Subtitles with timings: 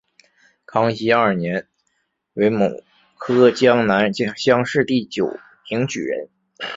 [0.65, 1.67] 康熙二年
[2.33, 2.67] 癸卯
[3.19, 5.37] 科江南乡试第九
[5.69, 6.27] 名举人。